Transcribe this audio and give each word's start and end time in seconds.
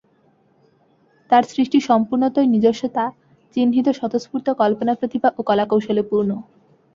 তাঁর 1.29 1.43
সৃষ্টি 1.51 1.77
সম্পূর্ণতই 1.89 2.47
নিজস্বতাচিহ্নিত, 2.47 3.87
স্বতঃস্ফূর্ত 3.99 4.47
কল্পনাপ্রতিভা 4.61 5.29
ও 5.31 5.49
কলাকৌশলে 5.49 6.03
পূর্ণ। 6.09 6.31